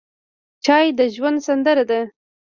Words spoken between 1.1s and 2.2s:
ژوند سندره ده.